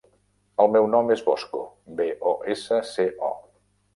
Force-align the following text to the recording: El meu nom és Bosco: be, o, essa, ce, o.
El 0.63 0.71
meu 0.75 0.87
nom 0.93 1.11
és 1.15 1.21
Bosco: 1.27 1.61
be, 1.99 2.09
o, 2.31 2.33
essa, 2.57 2.79
ce, 2.95 3.05
o. 3.31 3.33